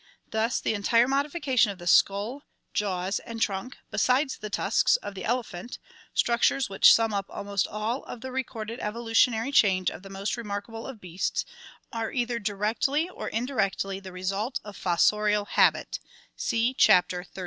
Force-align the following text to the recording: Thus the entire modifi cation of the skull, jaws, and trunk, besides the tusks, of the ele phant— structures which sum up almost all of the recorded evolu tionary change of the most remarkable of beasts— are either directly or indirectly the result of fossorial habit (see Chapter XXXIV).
Thus 0.31 0.59
the 0.59 0.73
entire 0.73 1.07
modifi 1.07 1.39
cation 1.39 1.69
of 1.69 1.77
the 1.77 1.85
skull, 1.85 2.41
jaws, 2.73 3.19
and 3.19 3.39
trunk, 3.39 3.77
besides 3.91 4.35
the 4.39 4.49
tusks, 4.49 4.95
of 4.95 5.13
the 5.13 5.23
ele 5.25 5.43
phant— 5.43 5.77
structures 6.15 6.69
which 6.71 6.91
sum 6.91 7.13
up 7.13 7.27
almost 7.29 7.67
all 7.67 8.03
of 8.05 8.21
the 8.21 8.31
recorded 8.31 8.79
evolu 8.79 9.11
tionary 9.11 9.53
change 9.53 9.91
of 9.91 10.01
the 10.01 10.09
most 10.09 10.37
remarkable 10.37 10.87
of 10.87 10.99
beasts— 10.99 11.45
are 11.93 12.11
either 12.11 12.39
directly 12.39 13.09
or 13.09 13.27
indirectly 13.27 13.99
the 13.99 14.11
result 14.11 14.59
of 14.63 14.75
fossorial 14.75 15.47
habit 15.49 15.99
(see 16.35 16.73
Chapter 16.73 17.23
XXXIV). 17.35 17.39